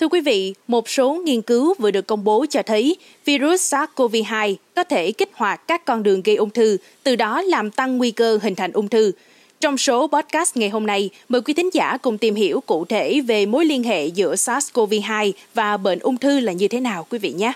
Thưa 0.00 0.08
quý 0.08 0.20
vị, 0.20 0.54
một 0.66 0.88
số 0.88 1.14
nghiên 1.24 1.42
cứu 1.42 1.74
vừa 1.78 1.90
được 1.90 2.06
công 2.06 2.24
bố 2.24 2.46
cho 2.50 2.62
thấy 2.62 2.96
virus 3.24 3.74
SARS-CoV-2 3.74 4.54
có 4.74 4.84
thể 4.84 5.12
kích 5.12 5.30
hoạt 5.34 5.68
các 5.68 5.84
con 5.84 6.02
đường 6.02 6.22
gây 6.22 6.36
ung 6.36 6.50
thư, 6.50 6.76
từ 7.02 7.16
đó 7.16 7.42
làm 7.42 7.70
tăng 7.70 7.98
nguy 7.98 8.10
cơ 8.10 8.38
hình 8.42 8.54
thành 8.54 8.72
ung 8.72 8.88
thư. 8.88 9.12
Trong 9.60 9.78
số 9.78 10.06
podcast 10.06 10.56
ngày 10.56 10.68
hôm 10.68 10.86
nay, 10.86 11.10
mời 11.28 11.40
quý 11.40 11.54
thính 11.54 11.70
giả 11.72 11.96
cùng 11.96 12.18
tìm 12.18 12.34
hiểu 12.34 12.60
cụ 12.60 12.84
thể 12.84 13.20
về 13.20 13.46
mối 13.46 13.64
liên 13.64 13.82
hệ 13.82 14.06
giữa 14.06 14.34
SARS-CoV-2 14.34 15.32
và 15.54 15.76
bệnh 15.76 15.98
ung 15.98 16.16
thư 16.16 16.40
là 16.40 16.52
như 16.52 16.68
thế 16.68 16.80
nào 16.80 17.06
quý 17.10 17.18
vị 17.18 17.32
nhé. 17.32 17.52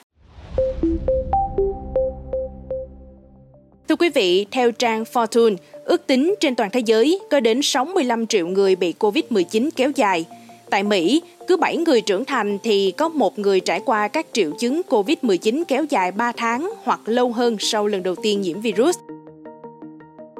Thưa 3.89 3.97
quý 3.97 4.09
vị, 4.09 4.47
theo 4.51 4.73
trang 4.73 5.05
Fortune, 5.13 5.57
ước 5.85 6.07
tính 6.07 6.35
trên 6.41 6.55
toàn 6.55 6.71
thế 6.71 6.81
giới 6.81 7.21
có 7.31 7.41
đến 7.41 7.61
65 7.63 8.27
triệu 8.27 8.47
người 8.47 8.77
bị 8.77 8.95
COVID-19 8.99 9.71
kéo 9.77 9.91
dài. 9.97 10.25
Tại 10.71 10.83
Mỹ, 10.83 11.23
cứ 11.47 11.57
7 11.57 11.77
người 11.77 12.01
trưởng 12.01 12.25
thành 12.25 12.59
thì 12.63 12.91
có 12.91 13.09
một 13.09 13.39
người 13.39 13.61
trải 13.61 13.81
qua 13.81 14.09
các 14.09 14.27
triệu 14.33 14.51
chứng 14.59 14.81
COVID-19 14.89 15.63
kéo 15.69 15.85
dài 15.91 16.13
3 16.13 16.33
tháng 16.33 16.73
hoặc 16.85 17.01
lâu 17.05 17.33
hơn 17.33 17.57
sau 17.59 17.87
lần 17.87 18.03
đầu 18.03 18.15
tiên 18.15 18.41
nhiễm 18.41 18.61
virus. 18.61 18.97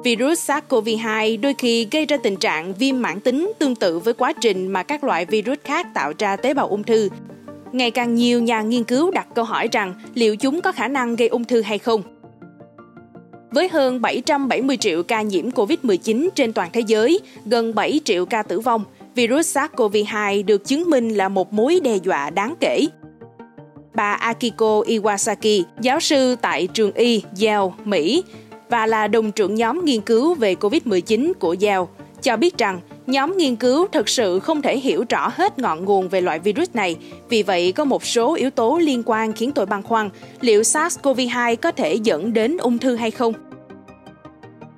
Virus 0.03 0.51
SARS-CoV-2 0.51 1.41
đôi 1.41 1.53
khi 1.57 1.87
gây 1.91 2.05
ra 2.05 2.17
tình 2.23 2.35
trạng 2.35 2.73
viêm 2.73 3.01
mãn 3.01 3.19
tính 3.19 3.51
tương 3.59 3.75
tự 3.75 3.99
với 3.99 4.13
quá 4.13 4.33
trình 4.41 4.67
mà 4.67 4.83
các 4.83 5.03
loại 5.03 5.25
virus 5.25 5.57
khác 5.63 5.87
tạo 5.93 6.13
ra 6.19 6.35
tế 6.35 6.53
bào 6.53 6.67
ung 6.67 6.83
thư. 6.83 7.09
Ngày 7.71 7.91
càng 7.91 8.15
nhiều 8.15 8.41
nhà 8.41 8.61
nghiên 8.61 8.83
cứu 8.83 9.11
đặt 9.11 9.27
câu 9.35 9.45
hỏi 9.45 9.69
rằng 9.71 9.93
liệu 10.13 10.35
chúng 10.35 10.61
có 10.61 10.71
khả 10.71 10.87
năng 10.87 11.15
gây 11.15 11.27
ung 11.27 11.43
thư 11.43 11.61
hay 11.61 11.77
không. 11.77 12.03
Với 13.51 13.69
hơn 13.69 14.01
770 14.01 14.77
triệu 14.77 15.03
ca 15.03 15.21
nhiễm 15.21 15.49
COVID-19 15.49 16.29
trên 16.35 16.53
toàn 16.53 16.69
thế 16.73 16.81
giới, 16.87 17.19
gần 17.45 17.75
7 17.75 17.99
triệu 18.05 18.25
ca 18.25 18.43
tử 18.43 18.59
vong, 18.59 18.83
virus 19.15 19.57
SARS-CoV-2 19.57 20.45
được 20.45 20.67
chứng 20.67 20.89
minh 20.89 21.09
là 21.09 21.29
một 21.29 21.53
mối 21.53 21.79
đe 21.83 21.95
dọa 21.95 22.29
đáng 22.29 22.55
kể. 22.59 22.85
Bà 23.95 24.11
Akiko 24.13 24.81
Iwasaki, 24.81 25.63
giáo 25.81 25.99
sư 25.99 26.35
tại 26.41 26.67
trường 26.67 26.91
y 26.91 27.23
Yale, 27.41 27.69
Mỹ, 27.85 28.23
và 28.69 28.85
là 28.85 29.07
đồng 29.07 29.31
trưởng 29.31 29.55
nhóm 29.55 29.85
nghiên 29.85 30.01
cứu 30.01 30.33
về 30.33 30.55
COVID-19 30.55 31.33
của 31.39 31.55
Yale, 31.61 31.85
cho 32.21 32.37
biết 32.37 32.57
rằng 32.57 32.79
nhóm 33.07 33.37
nghiên 33.37 33.55
cứu 33.55 33.87
thực 33.91 34.09
sự 34.09 34.39
không 34.39 34.61
thể 34.61 34.79
hiểu 34.79 35.05
rõ 35.09 35.31
hết 35.33 35.59
ngọn 35.59 35.85
nguồn 35.85 36.09
về 36.09 36.21
loại 36.21 36.39
virus 36.39 36.69
này, 36.73 36.95
vì 37.29 37.43
vậy 37.43 37.71
có 37.71 37.85
một 37.85 38.05
số 38.05 38.35
yếu 38.35 38.49
tố 38.49 38.79
liên 38.81 39.03
quan 39.05 39.33
khiến 39.33 39.51
tôi 39.51 39.65
băn 39.65 39.83
khoăn 39.83 40.09
liệu 40.41 40.61
SARS-CoV-2 40.61 41.55
có 41.55 41.71
thể 41.71 41.95
dẫn 41.95 42.33
đến 42.33 42.57
ung 42.57 42.77
thư 42.77 42.95
hay 42.95 43.11
không. 43.11 43.33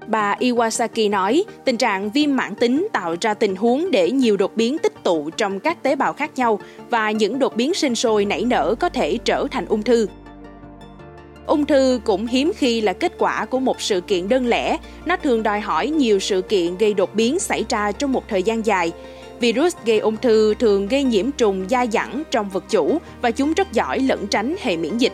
Bà 0.08 0.36
Iwasaki 0.40 1.10
nói, 1.10 1.44
tình 1.66 1.78
trạng 1.78 2.12
viêm 2.12 2.36
mãn 2.36 2.56
tính 2.56 2.88
tạo 2.94 3.16
ra 3.22 3.34
tình 3.34 3.56
huống 3.56 3.92
để 3.92 4.12
nhiều 4.12 4.38
đột 4.38 4.56
biến 4.56 4.78
tích 4.78 5.04
tụ 5.04 5.30
trong 5.38 5.60
các 5.60 5.84
tế 5.84 5.96
bào 5.96 6.14
khác 6.14 6.32
nhau 6.36 6.60
và 6.90 7.12
những 7.12 7.40
đột 7.40 7.56
biến 7.56 7.74
sinh 7.74 7.96
sôi 7.96 8.26
nảy 8.26 8.46
nở 8.46 8.76
có 8.80 8.90
thể 8.90 9.18
trở 9.26 9.48
thành 9.52 9.66
ung 9.66 9.84
thư. 9.84 10.08
Ung 11.48 11.66
thư 11.66 12.00
cũng 12.04 12.28
hiếm 12.28 12.52
khi 12.56 12.82
là 12.82 12.94
kết 12.94 13.14
quả 13.18 13.46
của 13.46 13.60
một 13.60 13.82
sự 13.82 14.02
kiện 14.02 14.30
đơn 14.30 14.48
lẻ, 14.48 14.78
nó 15.06 15.18
thường 15.18 15.44
đòi 15.44 15.60
hỏi 15.60 15.90
nhiều 15.90 16.20
sự 16.20 16.42
kiện 16.42 16.78
gây 16.78 16.94
đột 16.94 17.16
biến 17.16 17.40
xảy 17.40 17.66
ra 17.70 17.92
trong 17.92 18.12
một 18.12 18.24
thời 18.30 18.44
gian 18.44 18.66
dài. 18.66 18.92
Virus 19.40 19.76
gây 19.86 20.00
ung 20.00 20.18
thư 20.18 20.54
thường 20.54 20.88
gây 20.88 21.04
nhiễm 21.04 21.32
trùng 21.32 21.66
dai 21.70 21.88
dẳng 21.92 22.24
trong 22.32 22.50
vật 22.50 22.64
chủ 22.70 22.98
và 23.22 23.32
chúng 23.32 23.54
rất 23.54 23.74
giỏi 23.74 24.00
lẩn 24.00 24.28
tránh 24.28 24.56
hệ 24.62 24.78
miễn 24.78 24.98
dịch. 24.98 25.14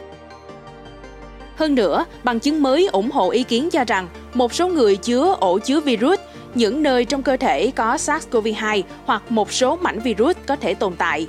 Hơn 1.59 1.75
nữa, 1.75 2.05
bằng 2.23 2.39
chứng 2.39 2.61
mới 2.61 2.87
ủng 2.87 3.11
hộ 3.11 3.29
ý 3.29 3.43
kiến 3.43 3.69
cho 3.69 3.83
rằng 3.83 4.07
một 4.33 4.53
số 4.53 4.67
người 4.67 4.95
chứa 4.95 5.35
ổ 5.39 5.59
chứa 5.59 5.79
virus, 5.79 6.19
những 6.55 6.83
nơi 6.83 7.05
trong 7.05 7.23
cơ 7.23 7.37
thể 7.37 7.71
có 7.75 7.95
SARS-CoV-2 7.95 8.81
hoặc 9.05 9.31
một 9.31 9.51
số 9.51 9.75
mảnh 9.75 9.99
virus 9.99 10.35
có 10.47 10.55
thể 10.55 10.73
tồn 10.73 10.95
tại. 10.95 11.27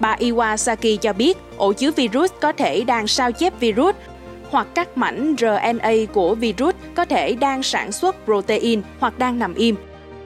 Bà 0.00 0.16
Iwasaki 0.16 0.96
cho 0.96 1.12
biết 1.12 1.38
ổ 1.56 1.72
chứa 1.72 1.90
virus 1.90 2.30
có 2.40 2.52
thể 2.52 2.84
đang 2.84 3.06
sao 3.06 3.32
chép 3.32 3.60
virus 3.60 3.94
hoặc 4.50 4.66
các 4.74 4.98
mảnh 4.98 5.34
RNA 5.38 5.92
của 6.12 6.34
virus 6.34 6.74
có 6.94 7.04
thể 7.04 7.34
đang 7.34 7.62
sản 7.62 7.92
xuất 7.92 8.16
protein 8.24 8.82
hoặc 8.98 9.18
đang 9.18 9.38
nằm 9.38 9.54
im. 9.54 9.76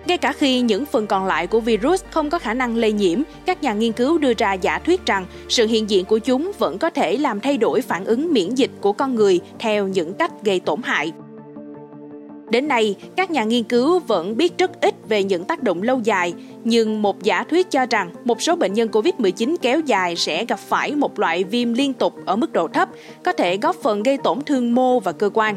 Ngay 0.07 0.19
cả 0.19 0.33
khi 0.33 0.61
những 0.61 0.87
phần 0.87 1.07
còn 1.07 1.27
lại 1.27 1.47
của 1.47 1.61
virus 1.61 2.05
không 2.11 2.31
có 2.31 2.39
khả 2.39 2.55
năng 2.55 2.77
lây 2.77 2.93
nhiễm, 2.93 3.23
các 3.47 3.63
nhà 3.63 3.73
nghiên 3.73 3.93
cứu 3.93 4.19
đưa 4.19 4.33
ra 4.39 4.53
giả 4.53 4.79
thuyết 4.79 5.07
rằng 5.07 5.27
sự 5.49 5.67
hiện 5.67 5.91
diện 5.91 6.05
của 6.05 6.19
chúng 6.19 6.53
vẫn 6.59 6.79
có 6.79 6.91
thể 6.91 7.17
làm 7.17 7.41
thay 7.41 7.57
đổi 7.57 7.81
phản 7.81 8.05
ứng 8.05 8.33
miễn 8.33 8.55
dịch 8.55 8.71
của 8.81 8.93
con 8.93 9.15
người 9.15 9.41
theo 9.59 9.89
những 9.89 10.15
cách 10.15 10.33
gây 10.45 10.61
tổn 10.61 10.83
hại. 10.83 11.13
Đến 12.51 12.69
nay, 12.69 12.95
các 13.17 13.31
nhà 13.31 13.45
nghiên 13.45 13.65
cứu 13.65 13.99
vẫn 13.99 14.37
biết 14.37 14.59
rất 14.59 14.81
ít 14.81 14.95
về 15.09 15.23
những 15.25 15.45
tác 15.45 15.63
động 15.63 15.83
lâu 15.83 16.01
dài, 16.05 16.35
nhưng 16.65 17.03
một 17.03 17.23
giả 17.23 17.45
thuyết 17.45 17.71
cho 17.71 17.87
rằng 17.87 18.11
một 18.25 18.43
số 18.43 18.57
bệnh 18.57 18.73
nhân 18.73 18.89
COVID-19 18.89 19.57
kéo 19.63 19.81
dài 19.81 20.17
sẽ 20.17 20.45
gặp 20.45 20.59
phải 20.59 20.95
một 20.95 21.19
loại 21.19 21.45
viêm 21.45 21.75
liên 21.75 21.93
tục 21.93 22.15
ở 22.27 22.37
mức 22.37 22.53
độ 22.53 22.69
thấp, 22.69 22.89
có 23.25 23.33
thể 23.33 23.57
góp 23.57 23.77
phần 23.77 24.03
gây 24.03 24.19
tổn 24.19 24.41
thương 24.41 24.75
mô 24.75 25.01
và 25.01 25.13
cơ 25.13 25.31
quan. 25.35 25.57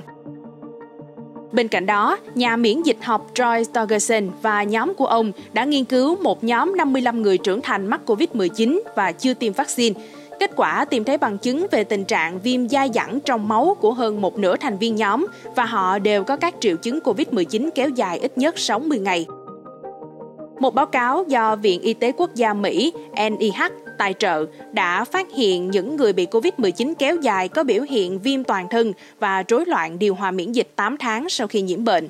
Bên 1.52 1.68
cạnh 1.68 1.86
đó, 1.86 2.18
nhà 2.36 2.56
miễn 2.56 2.84
dịch 2.84 2.98
học 3.02 3.32
Troy 3.34 3.64
Stogerson 3.64 4.30
và 4.42 4.64
nhóm 4.64 4.94
của 4.94 5.06
ông 5.06 5.32
đã 5.54 5.64
nghiên 5.64 5.86
cứu 5.86 6.16
một 6.16 6.44
nhóm 6.44 6.78
55 6.78 7.22
người 7.22 7.38
trưởng 7.38 7.62
thành 7.62 7.88
mắc 7.88 8.02
COVID-19 8.06 8.80
và 8.96 9.12
chưa 9.12 9.34
tiêm 9.34 9.54
vaccine. 9.54 10.00
Kết 10.40 10.52
quả 10.56 10.86
tìm 10.86 11.04
thấy 11.04 11.18
bằng 11.18 11.38
chứng 11.38 11.68
về 11.72 11.84
tình 11.84 12.06
trạng 12.06 12.40
viêm 12.40 12.70
dai 12.70 12.90
dẳng 12.94 13.20
trong 13.20 13.48
máu 13.48 13.78
của 13.80 13.94
hơn 13.94 14.22
một 14.22 14.38
nửa 14.38 14.56
thành 14.56 14.78
viên 14.78 14.96
nhóm 14.96 15.28
và 15.56 15.66
họ 15.66 16.00
đều 16.00 16.24
có 16.24 16.36
các 16.36 16.56
triệu 16.60 16.76
chứng 16.76 17.00
COVID-19 17.00 17.70
kéo 17.76 17.90
dài 17.90 18.20
ít 18.20 18.38
nhất 18.38 18.60
60 18.60 19.00
ngày. 19.00 19.26
Một 20.60 20.76
báo 20.76 20.86
cáo 20.86 21.24
do 21.28 21.56
Viện 21.56 21.82
Y 21.82 21.94
tế 21.94 22.12
Quốc 22.12 22.36
gia 22.36 22.54
Mỹ 22.54 22.94
NIH 23.32 23.62
tài 23.98 24.14
trợ 24.14 24.46
đã 24.72 25.04
phát 25.04 25.28
hiện 25.32 25.72
những 25.72 25.96
người 25.96 26.14
bị 26.14 26.26
COVID-19 26.26 26.94
kéo 27.00 27.16
dài 27.16 27.48
có 27.48 27.64
biểu 27.64 27.84
hiện 27.90 28.20
viêm 28.20 28.44
toàn 28.44 28.68
thân 28.70 28.94
và 29.20 29.44
rối 29.48 29.66
loạn 29.66 30.00
điều 30.00 30.16
hòa 30.16 30.32
miễn 30.32 30.52
dịch 30.52 30.68
8 30.76 30.98
tháng 30.98 31.30
sau 31.30 31.48
khi 31.48 31.62
nhiễm 31.62 31.84
bệnh. 31.84 32.08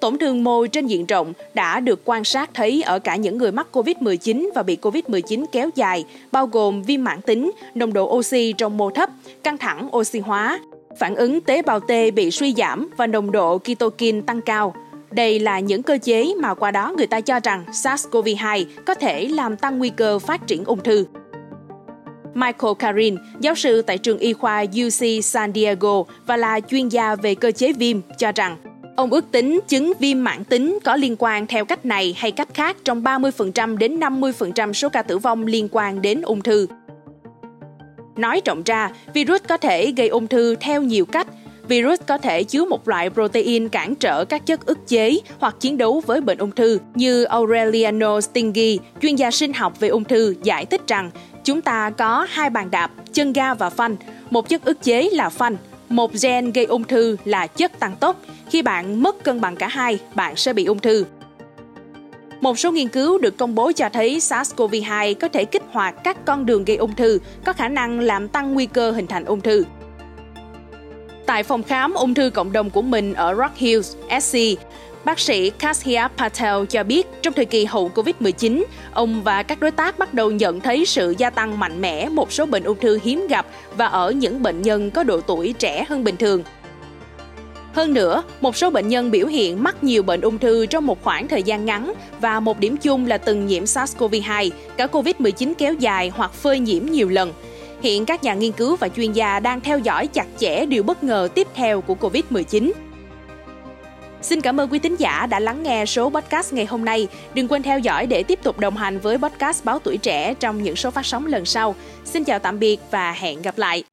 Tổn 0.00 0.18
thương 0.18 0.44
môi 0.44 0.68
trên 0.68 0.86
diện 0.86 1.06
rộng 1.06 1.32
đã 1.54 1.80
được 1.80 2.00
quan 2.04 2.24
sát 2.24 2.50
thấy 2.54 2.82
ở 2.82 2.98
cả 2.98 3.16
những 3.16 3.38
người 3.38 3.52
mắc 3.52 3.66
COVID-19 3.72 4.50
và 4.54 4.62
bị 4.62 4.78
COVID-19 4.82 5.44
kéo 5.52 5.70
dài, 5.74 6.04
bao 6.32 6.46
gồm 6.46 6.82
viêm 6.82 7.04
mãn 7.04 7.22
tính, 7.22 7.50
nồng 7.74 7.92
độ 7.92 8.16
oxy 8.16 8.52
trong 8.52 8.76
mô 8.76 8.90
thấp, 8.90 9.10
căng 9.42 9.58
thẳng 9.58 9.96
oxy 9.96 10.18
hóa, 10.18 10.60
phản 10.98 11.14
ứng 11.14 11.40
tế 11.40 11.62
bào 11.62 11.80
T 11.80 11.92
bị 12.14 12.30
suy 12.30 12.54
giảm 12.54 12.88
và 12.96 13.06
nồng 13.06 13.30
độ 13.30 13.58
kitokin 13.58 14.22
tăng 14.22 14.40
cao. 14.40 14.74
Đây 15.14 15.38
là 15.38 15.60
những 15.60 15.82
cơ 15.82 15.98
chế 16.02 16.34
mà 16.40 16.54
qua 16.54 16.70
đó 16.70 16.94
người 16.96 17.06
ta 17.06 17.20
cho 17.20 17.40
rằng 17.40 17.64
SARS-CoV-2 17.72 18.64
có 18.86 18.94
thể 18.94 19.28
làm 19.28 19.56
tăng 19.56 19.78
nguy 19.78 19.90
cơ 19.90 20.18
phát 20.18 20.46
triển 20.46 20.64
ung 20.64 20.82
thư. 20.82 21.06
Michael 22.34 22.74
Karin, 22.78 23.16
giáo 23.40 23.54
sư 23.54 23.82
tại 23.82 23.98
trường 23.98 24.18
y 24.18 24.32
khoa 24.32 24.62
UC 24.62 25.24
San 25.24 25.52
Diego 25.54 26.02
và 26.26 26.36
là 26.36 26.60
chuyên 26.60 26.88
gia 26.88 27.14
về 27.14 27.34
cơ 27.34 27.50
chế 27.50 27.72
viêm, 27.72 28.00
cho 28.18 28.32
rằng 28.32 28.56
ông 28.96 29.10
ước 29.10 29.24
tính 29.30 29.60
chứng 29.68 29.92
viêm 29.98 30.24
mãn 30.24 30.44
tính 30.44 30.78
có 30.84 30.96
liên 30.96 31.16
quan 31.18 31.46
theo 31.46 31.64
cách 31.64 31.86
này 31.86 32.14
hay 32.18 32.30
cách 32.30 32.48
khác 32.54 32.76
trong 32.84 33.02
30% 33.02 33.76
đến 33.76 34.00
50% 34.00 34.72
số 34.72 34.88
ca 34.88 35.02
tử 35.02 35.18
vong 35.18 35.46
liên 35.46 35.68
quan 35.70 36.02
đến 36.02 36.22
ung 36.22 36.42
thư. 36.42 36.66
Nói 38.16 38.40
rộng 38.44 38.62
ra, 38.62 38.90
virus 39.14 39.42
có 39.48 39.56
thể 39.56 39.92
gây 39.96 40.08
ung 40.08 40.26
thư 40.26 40.54
theo 40.60 40.82
nhiều 40.82 41.04
cách– 41.04 41.26
Virus 41.68 42.00
có 42.06 42.18
thể 42.18 42.44
chứa 42.44 42.64
một 42.64 42.88
loại 42.88 43.10
protein 43.10 43.68
cản 43.68 43.94
trở 43.94 44.24
các 44.24 44.46
chất 44.46 44.66
ức 44.66 44.88
chế 44.88 45.18
hoặc 45.38 45.56
chiến 45.60 45.78
đấu 45.78 46.02
với 46.06 46.20
bệnh 46.20 46.38
ung 46.38 46.52
thư 46.52 46.78
như 46.94 47.24
Aureliano 47.24 48.20
Stingi, 48.20 48.78
chuyên 49.02 49.16
gia 49.16 49.30
sinh 49.30 49.52
học 49.52 49.80
về 49.80 49.88
ung 49.88 50.04
thư, 50.04 50.34
giải 50.42 50.66
thích 50.66 50.80
rằng 50.86 51.10
chúng 51.44 51.60
ta 51.60 51.90
có 51.90 52.26
hai 52.30 52.50
bàn 52.50 52.70
đạp, 52.70 52.90
chân 53.12 53.32
ga 53.32 53.54
và 53.54 53.70
phanh. 53.70 53.96
Một 54.30 54.48
chất 54.48 54.64
ức 54.64 54.82
chế 54.82 55.08
là 55.12 55.28
phanh, 55.28 55.56
một 55.88 56.10
gen 56.22 56.52
gây 56.52 56.64
ung 56.64 56.84
thư 56.84 57.16
là 57.24 57.46
chất 57.46 57.78
tăng 57.78 57.96
tốc. 57.96 58.20
Khi 58.50 58.62
bạn 58.62 59.02
mất 59.02 59.24
cân 59.24 59.40
bằng 59.40 59.56
cả 59.56 59.68
hai, 59.68 59.98
bạn 60.14 60.36
sẽ 60.36 60.52
bị 60.52 60.64
ung 60.64 60.78
thư. 60.78 61.04
Một 62.40 62.58
số 62.58 62.72
nghiên 62.72 62.88
cứu 62.88 63.18
được 63.18 63.36
công 63.36 63.54
bố 63.54 63.72
cho 63.72 63.88
thấy 63.88 64.18
SARS-CoV-2 64.18 65.14
có 65.14 65.28
thể 65.28 65.44
kích 65.44 65.62
hoạt 65.70 65.94
các 66.04 66.24
con 66.24 66.46
đường 66.46 66.64
gây 66.64 66.76
ung 66.76 66.94
thư, 66.94 67.18
có 67.44 67.52
khả 67.52 67.68
năng 67.68 68.00
làm 68.00 68.28
tăng 68.28 68.54
nguy 68.54 68.66
cơ 68.66 68.90
hình 68.90 69.06
thành 69.06 69.24
ung 69.24 69.40
thư. 69.40 69.64
Tại 71.34 71.42
phòng 71.42 71.62
khám 71.62 71.94
ung 71.94 72.14
thư 72.14 72.30
cộng 72.30 72.52
đồng 72.52 72.70
của 72.70 72.82
mình 72.82 73.14
ở 73.14 73.34
Rock 73.34 73.56
Hills, 73.56 73.96
SC, 74.20 74.38
Bác 75.04 75.18
sĩ 75.18 75.50
Kasia 75.50 76.02
Patel 76.16 76.64
cho 76.70 76.84
biết 76.84 77.06
trong 77.22 77.34
thời 77.34 77.44
kỳ 77.44 77.64
hậu 77.64 77.90
Covid-19, 77.94 78.64
ông 78.92 79.22
và 79.22 79.42
các 79.42 79.60
đối 79.60 79.70
tác 79.70 79.98
bắt 79.98 80.14
đầu 80.14 80.30
nhận 80.30 80.60
thấy 80.60 80.86
sự 80.86 81.14
gia 81.18 81.30
tăng 81.30 81.58
mạnh 81.58 81.80
mẽ 81.80 82.08
một 82.08 82.32
số 82.32 82.46
bệnh 82.46 82.64
ung 82.64 82.78
thư 82.80 82.98
hiếm 83.04 83.26
gặp 83.26 83.46
và 83.76 83.86
ở 83.86 84.10
những 84.10 84.42
bệnh 84.42 84.62
nhân 84.62 84.90
có 84.90 85.02
độ 85.02 85.20
tuổi 85.20 85.54
trẻ 85.58 85.84
hơn 85.88 86.04
bình 86.04 86.16
thường. 86.16 86.42
Hơn 87.72 87.94
nữa, 87.94 88.22
một 88.40 88.56
số 88.56 88.70
bệnh 88.70 88.88
nhân 88.88 89.10
biểu 89.10 89.26
hiện 89.26 89.62
mắc 89.62 89.84
nhiều 89.84 90.02
bệnh 90.02 90.20
ung 90.20 90.38
thư 90.38 90.66
trong 90.66 90.86
một 90.86 91.04
khoảng 91.04 91.28
thời 91.28 91.42
gian 91.42 91.64
ngắn 91.64 91.92
và 92.20 92.40
một 92.40 92.58
điểm 92.58 92.76
chung 92.76 93.06
là 93.06 93.18
từng 93.18 93.46
nhiễm 93.46 93.64
SARS-CoV-2, 93.64 94.50
cả 94.76 94.86
COVID-19 94.86 95.54
kéo 95.58 95.74
dài 95.74 96.12
hoặc 96.16 96.32
phơi 96.32 96.58
nhiễm 96.58 96.86
nhiều 96.86 97.08
lần– 97.08 97.32
Hiện 97.82 98.06
các 98.06 98.24
nhà 98.24 98.34
nghiên 98.34 98.52
cứu 98.52 98.76
và 98.76 98.88
chuyên 98.88 99.12
gia 99.12 99.40
đang 99.40 99.60
theo 99.60 99.78
dõi 99.78 100.06
chặt 100.06 100.26
chẽ 100.38 100.66
điều 100.66 100.82
bất 100.82 101.04
ngờ 101.04 101.28
tiếp 101.34 101.46
theo 101.54 101.80
của 101.80 101.94
COVID-19. 102.00 102.72
Xin 104.22 104.40
cảm 104.40 104.60
ơn 104.60 104.68
quý 104.70 104.78
tín 104.78 104.96
giả 104.96 105.26
đã 105.26 105.40
lắng 105.40 105.62
nghe 105.62 105.86
số 105.86 106.10
podcast 106.10 106.52
ngày 106.52 106.66
hôm 106.66 106.84
nay. 106.84 107.08
Đừng 107.34 107.48
quên 107.48 107.62
theo 107.62 107.78
dõi 107.78 108.06
để 108.06 108.22
tiếp 108.22 108.38
tục 108.42 108.58
đồng 108.58 108.76
hành 108.76 108.98
với 108.98 109.18
podcast 109.18 109.64
Báo 109.64 109.78
Tuổi 109.78 109.96
Trẻ 109.96 110.34
trong 110.34 110.62
những 110.62 110.76
số 110.76 110.90
phát 110.90 111.06
sóng 111.06 111.26
lần 111.26 111.44
sau. 111.44 111.74
Xin 112.04 112.24
chào 112.24 112.38
tạm 112.38 112.58
biệt 112.58 112.80
và 112.90 113.12
hẹn 113.12 113.42
gặp 113.42 113.58
lại. 113.58 113.84